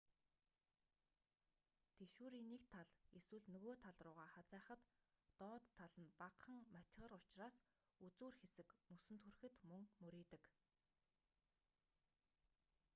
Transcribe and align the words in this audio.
тэшүүрийн 1.97 2.47
нэг 2.51 2.63
тал 2.73 2.89
эсвэл 3.19 3.45
нөгөө 3.53 3.73
тал 3.83 3.97
руугаа 4.05 4.29
хазайхад 4.35 4.81
доод 5.39 5.63
тал 5.79 5.95
нь 6.03 6.15
багахан 6.21 6.59
матигар 6.75 7.11
учраас 7.19 7.55
үзүүр 8.05 8.33
хэсэг 8.41 8.67
мөсөнд 8.91 9.23
хүрэхэд 9.23 9.53
мөн 9.69 9.83
мурийдаг 10.01 10.43